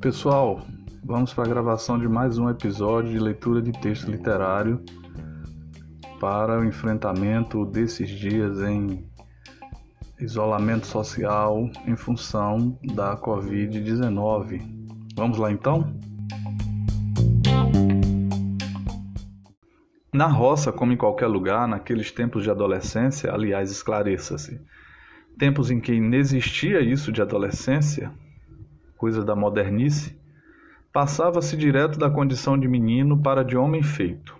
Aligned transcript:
Pessoal, 0.00 0.60
vamos 1.02 1.32
para 1.32 1.44
a 1.44 1.48
gravação 1.48 1.98
de 1.98 2.06
mais 2.06 2.36
um 2.36 2.50
episódio 2.50 3.10
de 3.10 3.18
leitura 3.18 3.62
de 3.62 3.72
texto 3.72 4.10
literário 4.10 4.84
para 6.20 6.60
o 6.60 6.64
enfrentamento 6.64 7.64
desses 7.64 8.10
dias 8.10 8.60
em 8.60 9.04
isolamento 10.20 10.86
social 10.86 11.70
em 11.86 11.96
função 11.96 12.78
da 12.94 13.16
Covid-19. 13.16 14.60
Vamos 15.16 15.38
lá 15.38 15.50
então? 15.50 15.94
Na 20.12 20.26
roça, 20.26 20.70
como 20.70 20.92
em 20.92 20.96
qualquer 20.96 21.26
lugar, 21.26 21.66
naqueles 21.66 22.12
tempos 22.12 22.44
de 22.44 22.50
adolescência, 22.50 23.32
aliás, 23.32 23.70
esclareça-se, 23.70 24.60
tempos 25.38 25.70
em 25.70 25.80
que 25.80 25.92
inexistia 25.92 26.80
isso 26.80 27.12
de 27.12 27.20
adolescência, 27.22 28.12
coisa 28.96 29.24
da 29.24 29.34
modernice, 29.34 30.18
passava-se 30.92 31.56
direto 31.56 31.98
da 31.98 32.10
condição 32.10 32.58
de 32.58 32.68
menino 32.68 33.20
para 33.20 33.44
de 33.44 33.56
homem 33.56 33.82
feito. 33.82 34.36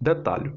Detalhe: 0.00 0.52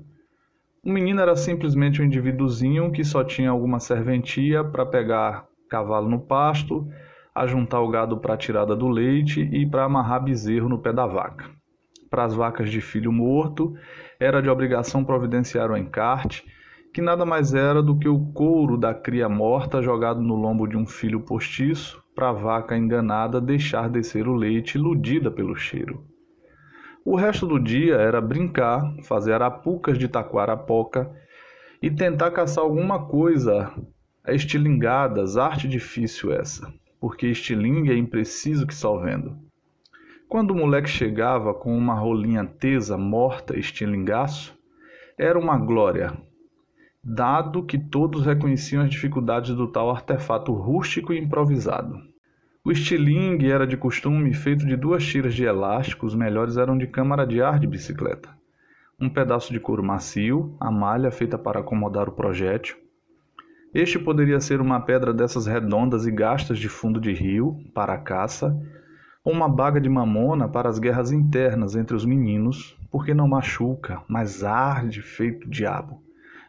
o 0.86 0.92
menino 0.92 1.20
era 1.20 1.36
simplesmente 1.36 2.00
um 2.00 2.06
indivíduozinho 2.06 2.92
que 2.92 3.04
só 3.04 3.24
tinha 3.24 3.50
alguma 3.50 3.80
serventia 3.80 4.64
para 4.64 4.86
pegar 4.86 5.48
cavalo 5.68 6.08
no 6.08 6.20
pasto, 6.20 6.88
ajuntar 7.34 7.82
o 7.82 7.90
gado 7.90 8.18
para 8.18 8.36
a 8.36 8.38
tirada 8.38 8.76
do 8.76 8.88
leite 8.88 9.42
e 9.42 9.66
para 9.66 9.84
amarrar 9.84 10.24
bezerro 10.24 10.70
no 10.70 10.78
pé 10.78 10.94
da 10.94 11.08
vaca. 11.08 11.50
Para 12.08 12.26
as 12.26 12.36
vacas 12.36 12.70
de 12.70 12.82
filho 12.82 13.12
morto, 13.12 13.76
era 14.20 14.42
de 14.42 14.50
obrigação 14.50 15.04
providenciar 15.04 15.72
o 15.72 15.76
encarte, 15.76 16.46
que 16.96 17.02
nada 17.02 17.26
mais 17.26 17.54
era 17.54 17.84
do 17.84 18.00
que 18.00 18.08
o 18.08 18.18
couro 18.32 18.78
da 18.78 18.94
cria 18.94 19.28
morta 19.28 19.82
jogado 19.82 20.22
no 20.22 20.34
lombo 20.34 20.66
de 20.66 20.78
um 20.78 20.86
filho 20.86 21.20
postiço, 21.20 22.02
para 22.16 22.30
a 22.30 22.32
vaca 22.32 22.78
enganada 22.78 23.42
deixar 23.42 23.90
descer 23.90 24.30
o 24.30 24.34
leite 24.34 24.76
iludida 24.76 25.30
pelo 25.30 25.58
cheiro. 25.58 26.06
O 27.04 27.18
resto 27.18 27.46
do 27.46 27.60
dia 27.60 27.96
era 27.96 28.22
brincar, 28.22 28.96
fazer 29.04 29.34
arapucas 29.34 29.98
de 29.98 30.08
taquarapoca 30.08 31.12
e 31.82 31.92
tentar 31.92 32.32
caçar 32.32 32.64
alguma 32.64 33.06
coisa 33.06 33.74
estilingadas, 34.30 35.36
arte 35.36 35.68
difícil 35.68 36.32
essa, 36.32 36.74
porque 36.98 37.28
estilingue 37.28 37.92
é 37.92 37.98
impreciso 37.98 38.66
que 38.66 38.74
só 38.74 38.96
vendo. 38.96 39.38
Quando 40.30 40.52
o 40.52 40.56
moleque 40.56 40.90
chegava 40.90 41.54
com 41.54 41.78
uma 41.78 41.94
rolinha 41.94 42.46
tesa, 42.46 42.98
morta, 42.98 43.60
estilingaço, 43.60 44.58
era 45.18 45.38
uma 45.38 45.58
glória, 45.58 46.14
dado 47.08 47.62
que 47.62 47.78
todos 47.78 48.26
reconheciam 48.26 48.82
as 48.82 48.90
dificuldades 48.90 49.54
do 49.54 49.68
tal 49.68 49.92
artefato 49.92 50.52
rústico 50.52 51.14
e 51.14 51.20
improvisado. 51.20 52.00
O 52.64 52.72
estilingue 52.72 53.52
era 53.52 53.68
de 53.68 53.78
costume 53.78 54.34
feito 54.34 54.66
de 54.66 54.76
duas 54.76 55.06
tiras 55.06 55.36
de 55.36 55.44
elástico, 55.44 56.08
os 56.08 56.16
melhores 56.16 56.58
eram 56.58 56.76
de 56.76 56.88
câmara 56.88 57.24
de 57.28 57.44
ar 57.44 57.60
de 57.60 57.68
bicicleta. 57.68 58.30
Um 59.00 59.08
pedaço 59.08 59.54
de 59.54 59.60
couro 59.60 59.84
macio, 59.84 60.56
a 60.60 60.72
malha 60.72 61.12
feita 61.12 61.38
para 61.38 61.60
acomodar 61.60 62.10
o 62.10 62.14
projétil. 62.14 62.76
Este 63.72 64.00
poderia 64.00 64.40
ser 64.40 64.60
uma 64.60 64.80
pedra 64.80 65.14
dessas 65.14 65.46
redondas 65.46 66.08
e 66.08 66.12
gastas 66.12 66.58
de 66.58 66.68
fundo 66.68 67.00
de 67.00 67.14
rio, 67.14 67.56
para 67.72 67.94
a 67.94 68.00
caça, 68.00 68.60
ou 69.24 69.32
uma 69.32 69.48
baga 69.48 69.80
de 69.80 69.90
mamona 69.90 70.50
para 70.50 70.70
as 70.70 70.80
guerras 70.80 71.12
internas 71.12 71.76
entre 71.76 71.96
os 71.96 72.04
meninos, 72.04 72.76
porque 72.90 73.14
não 73.14 73.28
machuca, 73.28 74.02
mas 74.08 74.44
arde 74.44 75.04
feito 75.04 75.48
diabo. 75.48 76.04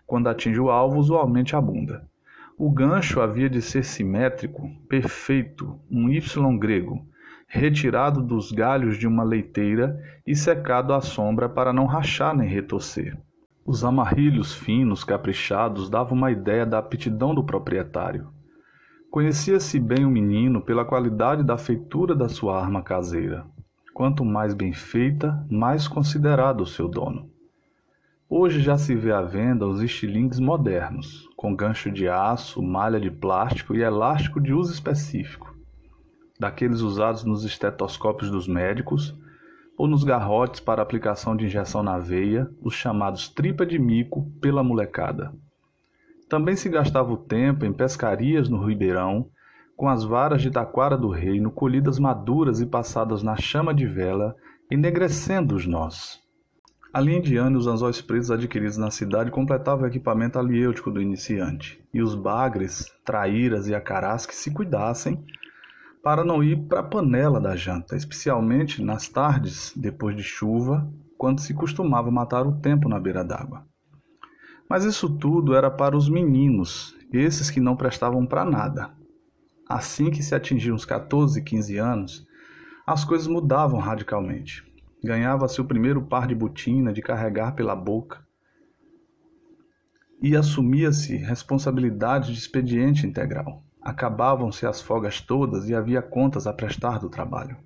Quando 0.07 0.29
atinge 0.29 0.61
o 0.61 0.71
alvo, 0.71 0.99
usualmente 0.99 1.57
abunda. 1.57 2.09
O 2.57 2.71
gancho 2.71 3.21
havia 3.21 3.51
de 3.51 3.61
ser 3.61 3.85
simétrico, 3.85 4.71
perfeito, 4.89 5.79
um 5.91 6.09
Y 6.09 6.59
grego, 6.59 7.05
retirado 7.47 8.23
dos 8.23 8.51
galhos 8.51 8.97
de 8.97 9.07
uma 9.07 9.23
leiteira 9.23 10.01
e 10.27 10.35
secado 10.35 10.95
à 10.95 11.01
sombra 11.01 11.49
para 11.49 11.73
não 11.73 11.85
rachar 11.85 12.35
nem 12.35 12.49
retorcer. 12.49 13.17
Os 13.65 13.85
amarrilhos 13.85 14.55
finos, 14.55 15.03
caprichados, 15.05 15.91
davam 15.91 16.17
uma 16.17 16.31
ideia 16.31 16.65
da 16.65 16.79
aptidão 16.79 17.35
do 17.35 17.45
proprietário. 17.45 18.29
Conhecia-se 19.11 19.81
bem 19.81 20.05
o 20.05 20.11
menino 20.11 20.61
pela 20.61 20.85
qualidade 20.85 21.43
da 21.43 21.59
feitura 21.59 22.15
da 22.15 22.29
sua 22.29 22.61
arma 22.61 22.83
caseira. 22.83 23.45
Quanto 23.93 24.25
mais 24.25 24.55
bem 24.55 24.73
feita, 24.73 25.45
mais 25.51 25.89
considerado 25.89 26.61
o 26.61 26.67
seu 26.67 26.89
dono. 26.89 27.31
Hoje 28.29 28.61
já 28.61 28.77
se 28.77 28.93
vê 28.93 29.13
à 29.13 29.23
venda 29.23 29.69
os 29.69 29.81
estilingues 29.81 30.41
modernos, 30.41 31.29
com 31.37 31.55
gancho 31.55 31.93
de 31.93 32.09
aço, 32.09 32.61
malha 32.61 32.99
de 32.99 33.09
plástico 33.09 33.73
e 33.73 33.83
elástico 33.83 34.41
de 34.41 34.53
uso 34.53 34.73
específico, 34.73 35.55
daqueles 36.37 36.81
usados 36.81 37.23
nos 37.23 37.45
estetoscópios 37.45 38.29
dos 38.29 38.49
médicos 38.49 39.17
ou 39.79 39.87
nos 39.87 40.03
garrotes 40.03 40.59
para 40.59 40.83
aplicação 40.83 41.37
de 41.37 41.45
injeção 41.45 41.85
na 41.85 42.01
veia, 42.01 42.51
os 42.61 42.75
chamados 42.75 43.29
tripa 43.29 43.65
de 43.65 43.79
mico 43.79 44.29
pela 44.41 44.65
molecada. 44.65 45.33
Também 46.29 46.57
se 46.57 46.69
gastava 46.69 47.13
o 47.13 47.17
tempo 47.17 47.65
em 47.65 47.73
pescarias 47.73 48.49
no 48.49 48.67
Ribeirão, 48.67 49.31
com 49.77 49.89
as 49.89 50.03
varas 50.03 50.43
de 50.43 50.51
taquara 50.51 50.99
do 50.99 51.11
reino 51.11 51.53
colhidas 51.53 51.97
maduras 52.01 52.61
e 52.61 52.67
passadas 52.67 53.23
na 53.23 53.37
chama 53.37 53.73
de 53.73 53.87
vela, 53.87 54.35
enegrecendo 54.69 55.55
os 55.55 55.65
nós. 55.65 56.26
Ali 56.97 57.15
em 57.15 57.21
diante, 57.21 57.59
os 57.59 57.67
anzóis 57.67 58.01
pretos 58.01 58.31
adquiridos 58.31 58.79
na 58.79 58.91
cidade 58.91 59.31
completavam 59.31 59.85
o 59.85 59.87
equipamento 59.87 60.39
aliêutico 60.39 60.91
do 60.91 60.99
iniciante, 60.99 61.79
e 61.93 62.01
os 62.01 62.15
bagres, 62.15 62.91
traíras 63.05 63.69
e 63.69 63.75
acarás 63.75 64.25
que 64.25 64.35
se 64.35 64.51
cuidassem 64.51 65.23
para 66.03 66.25
não 66.25 66.43
ir 66.43 66.57
para 66.67 66.81
a 66.81 66.83
panela 66.83 67.39
da 67.39 67.55
janta, 67.55 67.97
especialmente 67.97 68.83
nas 68.83 69.09
tardes, 69.09 69.75
depois 69.77 70.17
de 70.17 70.23
chuva, 70.23 70.91
quando 71.19 71.43
se 71.43 71.53
costumava 71.53 72.11
matar 72.11 72.47
o 72.47 72.61
tempo 72.61 72.89
na 72.89 72.99
beira 72.99 73.23
d'água. 73.23 73.67
Mas 74.67 74.83
isso 74.83 75.19
tudo 75.19 75.55
era 75.55 75.71
para 75.71 75.95
os 75.95 76.09
meninos, 76.09 76.97
esses 77.13 77.51
que 77.51 77.61
não 77.61 77.77
prestavam 77.77 78.25
para 78.25 78.43
nada. 78.43 78.91
Assim 79.69 80.11
que 80.11 80.23
se 80.23 80.35
atingiam 80.35 80.75
os 80.75 80.87
14, 80.87 81.43
15 81.43 81.77
anos, 81.77 82.27
as 82.87 83.05
coisas 83.05 83.27
mudavam 83.27 83.81
radicalmente. 83.81 84.65
Ganhava-se 85.07 85.61
o 85.61 85.65
primeiro 85.65 86.03
par 86.03 86.27
de 86.27 86.35
botina 86.35 86.93
de 86.93 87.01
carregar 87.01 87.55
pela 87.55 87.77
boca. 87.77 88.27
E 90.21 90.35
assumia-se 90.35 91.17
responsabilidade 91.17 92.33
de 92.33 92.39
expediente 92.41 93.07
integral. 93.07 93.63
Acabavam-se 93.81 94.67
as 94.67 94.81
folgas 94.81 95.21
todas 95.21 95.69
e 95.69 95.77
havia 95.77 96.03
contas 96.03 96.45
a 96.45 96.53
prestar 96.53 96.99
do 96.99 97.09
trabalho. 97.09 97.57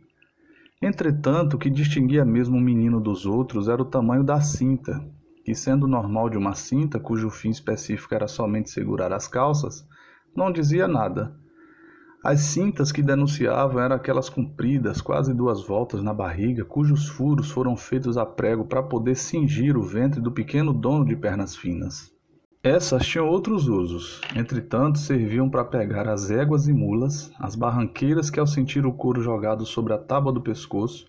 Entretanto, 0.82 1.54
o 1.54 1.58
que 1.58 1.70
distinguia 1.70 2.26
mesmo 2.26 2.58
um 2.58 2.60
menino 2.60 3.00
dos 3.00 3.24
outros 3.24 3.68
era 3.68 3.80
o 3.80 3.86
tamanho 3.86 4.22
da 4.22 4.42
cinta, 4.42 5.02
que, 5.42 5.54
sendo 5.54 5.88
normal 5.88 6.28
de 6.28 6.36
uma 6.36 6.54
cinta 6.54 7.00
cujo 7.00 7.30
fim 7.30 7.48
específico 7.48 8.14
era 8.14 8.28
somente 8.28 8.68
segurar 8.68 9.14
as 9.14 9.26
calças, 9.26 9.88
não 10.36 10.52
dizia 10.52 10.86
nada, 10.86 11.34
as 12.22 12.40
cintas 12.40 12.92
que 12.92 13.02
denunciavam 13.02 13.80
eram 13.80 13.96
aquelas 13.96 14.28
compridas, 14.28 15.00
quase 15.00 15.32
duas 15.32 15.66
voltas 15.66 16.02
na 16.02 16.12
barriga, 16.12 16.66
cujos 16.66 17.08
furos 17.08 17.50
foram 17.50 17.74
feitos 17.74 18.18
a 18.18 18.26
prego 18.26 18.66
para 18.66 18.82
poder 18.82 19.16
cingir 19.16 19.74
o 19.74 19.82
ventre 19.82 20.20
do 20.20 20.30
pequeno 20.30 20.74
dono 20.74 21.06
de 21.06 21.16
pernas 21.16 21.56
finas. 21.56 22.12
Essas 22.62 23.06
tinham 23.06 23.26
outros 23.26 23.68
usos, 23.68 24.20
entretanto 24.36 24.98
serviam 24.98 25.48
para 25.48 25.64
pegar 25.64 26.06
as 26.06 26.30
éguas 26.30 26.68
e 26.68 26.74
mulas, 26.74 27.32
as 27.40 27.56
barranqueiras 27.56 28.28
que 28.28 28.38
ao 28.38 28.46
sentir 28.46 28.84
o 28.84 28.92
couro 28.92 29.22
jogado 29.22 29.64
sobre 29.64 29.94
a 29.94 29.98
tábua 29.98 30.30
do 30.30 30.42
pescoço, 30.42 31.06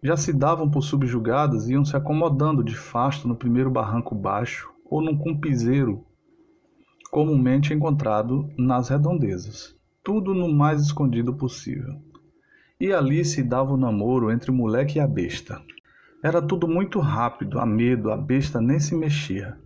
já 0.00 0.16
se 0.16 0.32
davam 0.32 0.70
por 0.70 0.82
subjugadas 0.82 1.68
e 1.68 1.72
iam 1.72 1.84
se 1.84 1.96
acomodando 1.96 2.62
de 2.62 2.76
fasto 2.76 3.26
no 3.26 3.34
primeiro 3.34 3.72
barranco 3.72 4.14
baixo 4.14 4.70
ou 4.88 5.02
num 5.02 5.18
cumpizeiro 5.18 6.04
comumente 7.10 7.74
encontrado 7.74 8.48
nas 8.56 8.88
redondezas 8.88 9.77
tudo 10.08 10.32
no 10.32 10.48
mais 10.48 10.80
escondido 10.80 11.34
possível. 11.34 12.00
E 12.80 12.94
ali 12.94 13.22
se 13.26 13.42
dava 13.42 13.74
o 13.74 13.76
namoro 13.76 14.32
entre 14.32 14.50
o 14.50 14.54
moleque 14.54 14.96
e 14.96 15.00
a 15.02 15.06
besta. 15.06 15.60
Era 16.24 16.40
tudo 16.40 16.66
muito 16.66 16.98
rápido, 16.98 17.60
a 17.60 17.66
medo, 17.66 18.10
a 18.10 18.16
besta 18.16 18.58
nem 18.58 18.80
se 18.80 18.94
mexia. 18.94 19.58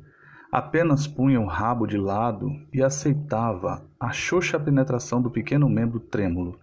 Apenas 0.50 1.06
punha 1.06 1.40
o 1.40 1.46
rabo 1.46 1.86
de 1.86 1.96
lado 1.96 2.50
e 2.72 2.82
aceitava 2.82 3.86
a 4.00 4.10
xoxa 4.10 4.58
penetração 4.58 5.22
do 5.22 5.30
pequeno 5.30 5.68
membro 5.68 6.00
trêmulo. 6.00 6.58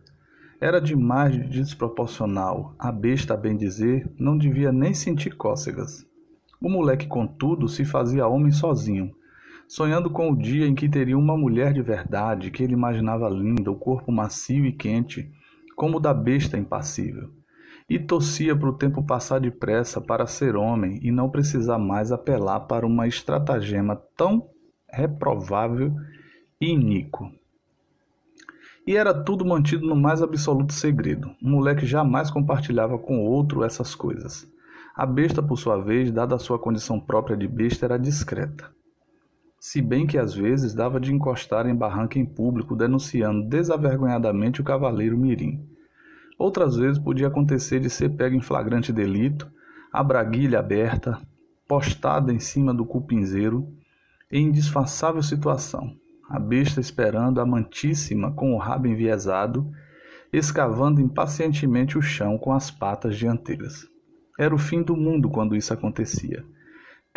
Era 0.60 0.82
demais 0.82 1.32
de 1.32 1.48
desproporcional. 1.48 2.76
A 2.78 2.92
besta, 2.92 3.34
a 3.34 3.38
bem 3.38 3.56
dizer, 3.56 4.12
não 4.20 4.38
devia 4.38 4.74
nem 4.74 4.94
sentir 4.94 5.38
cócegas. 5.38 6.06
O 6.62 6.68
moleque, 6.68 7.08
contudo, 7.08 7.70
se 7.70 7.86
fazia 7.86 8.28
homem 8.28 8.52
sozinho, 8.52 9.16
sonhando 9.70 10.10
com 10.10 10.32
o 10.32 10.36
dia 10.36 10.66
em 10.66 10.74
que 10.74 10.90
teria 10.90 11.16
uma 11.16 11.38
mulher 11.38 11.74
de 11.74 11.82
verdade 11.84 12.50
que 12.50 12.64
ele 12.64 12.74
imaginava 12.74 13.30
linda, 13.30 13.70
o 13.70 13.76
corpo 13.76 14.12
macio 14.12 14.66
e 14.66 14.72
quente, 14.72 15.32
como 15.76 15.98
o 15.98 16.00
da 16.00 16.12
besta 16.12 16.58
impassível. 16.58 17.30
E 17.88 18.00
torcia 18.00 18.56
para 18.56 18.70
o 18.70 18.74
tempo 18.74 19.04
passar 19.04 19.40
depressa 19.40 20.02
para 20.02 20.26
ser 20.26 20.56
homem 20.56 21.00
e 21.04 21.12
não 21.12 21.30
precisar 21.30 21.78
mais 21.78 22.12
apelar 22.12 22.62
para 22.62 22.86
uma 22.86 23.08
estratagema 23.08 23.96
tão 24.18 24.50
reprovável 24.92 25.94
iníquo. 26.60 27.32
E 28.88 28.98
era 28.98 29.14
tudo 29.14 29.46
mantido 29.46 29.86
no 29.86 29.96
mais 29.96 30.24
absoluto 30.24 30.74
segredo. 30.74 31.30
Um 31.44 31.52
moleque 31.52 31.86
jamais 31.86 32.32
compartilhava 32.32 32.98
com 32.98 33.24
outro 33.24 33.64
essas 33.64 33.94
coisas. 33.94 34.52
A 34.96 35.06
besta, 35.06 35.44
por 35.44 35.58
sua 35.58 35.78
vez, 35.78 36.12
dada 36.12 36.36
a 36.36 36.40
sua 36.40 36.58
condição 36.58 37.00
própria 37.00 37.38
de 37.38 37.48
besta, 37.48 37.86
era 37.86 38.00
discreta. 38.00 38.79
Se 39.60 39.82
bem 39.82 40.08
que 40.08 40.18
às 40.18 40.34
vezes 40.34 40.74
dava 40.74 41.00
de 41.00 41.14
encostar 41.14 41.68
em 41.68 41.76
barranca 41.76 42.18
em 42.18 42.26
público, 42.26 42.78
denunciando 42.78 43.48
desavergonhadamente 43.50 44.62
o 44.62 44.64
cavaleiro 44.64 45.18
Mirim. 45.18 45.68
Outras 46.38 46.78
vezes 46.78 46.98
podia 46.98 47.28
acontecer 47.28 47.82
de 47.82 47.90
ser 47.90 48.10
pego 48.16 48.38
em 48.38 48.42
flagrante 48.42 48.94
delito, 48.94 49.52
a 49.92 50.02
braguilha 50.02 50.60
aberta, 50.60 51.20
postada 51.68 52.32
em 52.32 52.40
cima 52.40 52.74
do 52.74 52.86
cupinzeiro, 52.86 53.68
em 54.32 54.48
indisfaçável 54.48 55.22
situação, 55.22 55.94
a 56.30 56.40
besta 56.40 56.80
esperando 56.80 57.40
a 57.40 57.44
amantíssima 57.44 58.32
com 58.32 58.54
o 58.54 58.58
rabo 58.58 58.88
enviesado, 58.88 59.70
escavando 60.32 61.02
impacientemente 61.02 61.98
o 61.98 62.02
chão 62.02 62.38
com 62.38 62.54
as 62.54 62.72
patas 62.72 63.18
dianteiras. 63.18 63.86
Era 64.40 64.56
o 64.56 64.60
fim 64.60 64.82
do 64.82 64.96
mundo 64.96 65.30
quando 65.30 65.56
isso 65.56 65.74
acontecia. 65.74 66.46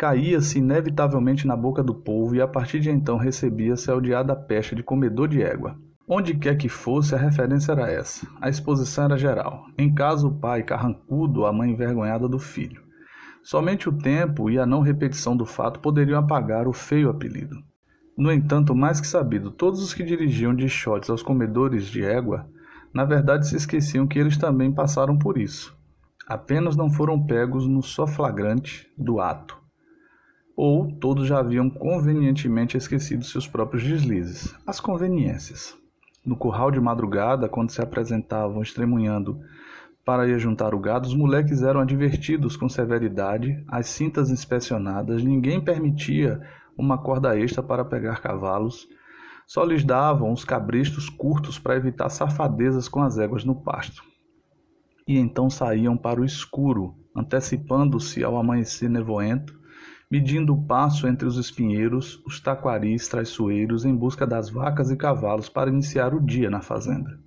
Caía-se 0.03 0.59
inevitavelmente 0.59 1.47
na 1.47 1.55
boca 1.55 1.81
do 1.81 1.95
povo 1.95 2.35
e 2.35 2.41
a 2.41 2.45
partir 2.45 2.81
de 2.81 2.89
então 2.89 3.15
recebia-se 3.15 3.89
a 3.89 3.95
odiada 3.95 4.35
peste 4.35 4.75
de 4.75 4.83
comedor 4.83 5.29
de 5.29 5.41
égua. 5.41 5.79
Onde 6.05 6.35
quer 6.35 6.57
que 6.57 6.67
fosse, 6.67 7.15
a 7.15 7.17
referência 7.17 7.71
era 7.71 7.89
essa. 7.89 8.27
A 8.41 8.49
exposição 8.49 9.05
era 9.05 9.17
geral. 9.17 9.63
Em 9.77 9.95
casa, 9.95 10.27
o 10.27 10.37
pai 10.37 10.61
carrancudo, 10.61 11.45
a 11.45 11.53
mãe 11.53 11.71
envergonhada 11.71 12.27
do 12.27 12.37
filho. 12.37 12.81
Somente 13.41 13.87
o 13.87 13.97
tempo 13.97 14.49
e 14.49 14.59
a 14.59 14.65
não 14.65 14.81
repetição 14.81 15.37
do 15.37 15.45
fato 15.45 15.79
poderiam 15.79 16.19
apagar 16.19 16.67
o 16.67 16.73
feio 16.73 17.09
apelido. 17.09 17.55
No 18.17 18.29
entanto, 18.29 18.75
mais 18.75 18.99
que 18.99 19.07
sabido, 19.07 19.51
todos 19.51 19.81
os 19.81 19.93
que 19.93 20.03
dirigiam 20.03 20.53
dichotes 20.53 21.09
aos 21.09 21.23
comedores 21.23 21.85
de 21.85 22.03
égua, 22.03 22.45
na 22.93 23.05
verdade 23.05 23.47
se 23.47 23.55
esqueciam 23.55 24.05
que 24.05 24.19
eles 24.19 24.35
também 24.35 24.69
passaram 24.69 25.17
por 25.17 25.37
isso. 25.37 25.73
Apenas 26.27 26.75
não 26.75 26.89
foram 26.89 27.25
pegos 27.25 27.65
no 27.65 27.81
só 27.81 28.05
flagrante 28.05 28.91
do 28.97 29.21
ato. 29.21 29.62
Ou 30.55 30.91
todos 30.91 31.27
já 31.27 31.39
haviam 31.39 31.69
convenientemente 31.69 32.77
esquecido 32.77 33.23
seus 33.23 33.47
próprios 33.47 33.83
deslizes, 33.83 34.55
as 34.67 34.79
conveniências. 34.79 35.75
No 36.25 36.37
curral 36.37 36.71
de 36.71 36.79
madrugada, 36.79 37.49
quando 37.49 37.71
se 37.71 37.81
apresentavam 37.81 38.61
estremunhando 38.61 39.39
para 40.05 40.27
ir 40.27 40.37
juntar 40.39 40.75
o 40.75 40.79
gado, 40.79 41.07
os 41.07 41.15
moleques 41.15 41.63
eram 41.63 41.79
advertidos 41.79 42.55
com 42.55 42.69
severidade, 42.69 43.63
as 43.67 43.87
cintas 43.87 44.29
inspecionadas, 44.29 45.23
ninguém 45.23 45.59
permitia 45.59 46.41
uma 46.77 46.97
corda 46.97 47.37
extra 47.37 47.63
para 47.63 47.85
pegar 47.85 48.21
cavalos, 48.21 48.87
só 49.45 49.63
lhes 49.63 49.83
davam 49.83 50.31
os 50.31 50.43
cabrestos 50.43 51.09
curtos 51.09 51.59
para 51.59 51.75
evitar 51.75 52.09
safadezas 52.09 52.87
com 52.87 53.01
as 53.01 53.17
éguas 53.17 53.43
no 53.43 53.55
pasto. 53.55 54.03
E 55.07 55.17
então 55.17 55.49
saíam 55.49 55.97
para 55.97 56.21
o 56.21 56.25
escuro, 56.25 56.95
antecipando-se 57.15 58.23
ao 58.23 58.37
amanhecer 58.37 58.89
nevoento, 58.89 59.57
medindo 60.13 60.53
o 60.53 60.63
passo 60.63 61.07
entre 61.07 61.27
os 61.27 61.39
espinheiros, 61.39 62.21
os 62.23 62.39
taquaris 62.39 63.07
traiçoeiros 63.07 63.83
em 63.83 63.95
busca 63.95 64.27
das 64.27 64.47
vacas 64.47 64.91
e 64.91 64.95
cavalos 64.95 65.49
para 65.49 65.71
iniciar 65.71 66.13
o 66.13 66.21
dia 66.23 66.51
na 66.51 66.61
fazenda. 66.61 67.17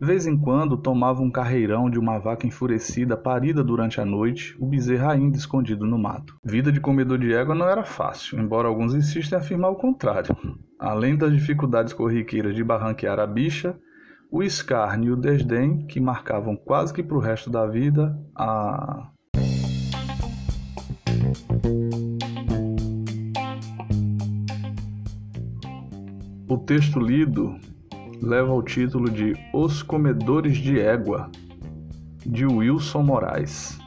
De 0.00 0.04
vez 0.04 0.26
em 0.26 0.36
quando 0.36 0.76
tomava 0.76 1.22
um 1.22 1.30
carreirão 1.30 1.88
de 1.88 2.00
uma 2.00 2.18
vaca 2.18 2.44
enfurecida 2.44 3.16
parida 3.16 3.62
durante 3.62 4.00
a 4.00 4.04
noite, 4.04 4.56
o 4.58 4.66
bezerro 4.66 5.08
ainda 5.08 5.36
escondido 5.36 5.86
no 5.86 5.96
mato. 5.96 6.36
Vida 6.44 6.72
de 6.72 6.80
comedor 6.80 7.16
de 7.16 7.32
égua 7.32 7.54
não 7.54 7.68
era 7.68 7.84
fácil, 7.84 8.40
embora 8.40 8.66
alguns 8.66 8.92
insistem 8.92 9.38
em 9.38 9.40
afirmar 9.40 9.70
o 9.70 9.76
contrário. 9.76 10.36
Além 10.80 11.16
das 11.16 11.32
dificuldades 11.32 11.92
corriqueiras 11.92 12.56
de 12.56 12.64
barranquear 12.64 13.20
a 13.20 13.26
bicha, 13.26 13.78
o 14.32 14.42
escárnio 14.42 15.10
e 15.10 15.12
o 15.12 15.16
desdém, 15.16 15.86
que 15.86 16.00
marcavam 16.00 16.56
quase 16.56 16.92
que 16.92 17.04
para 17.04 17.16
o 17.16 17.20
resto 17.20 17.48
da 17.48 17.68
vida 17.68 18.18
a 18.34 19.12
O 26.48 26.58
texto 26.58 26.98
lido 27.00 27.56
leva 28.22 28.52
o 28.52 28.62
título 28.62 29.10
de 29.10 29.34
Os 29.52 29.82
Comedores 29.82 30.56
de 30.58 30.80
Égua, 30.80 31.30
de 32.24 32.46
Wilson 32.46 33.02
Moraes. 33.02 33.78